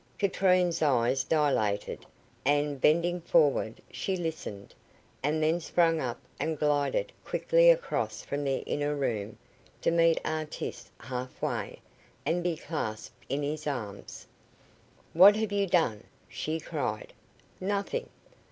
[0.17, 2.07] Katrine's eyes dilated,
[2.43, 4.73] and, bending forward, she listened,
[5.21, 9.37] and then sprang up and glided quickly across from the inner room
[9.81, 11.81] to meet Artis half way,
[12.25, 14.25] and be clasped in his arms.
[15.13, 17.13] "What have you done?" she cried.
[17.59, 18.09] "Nothing."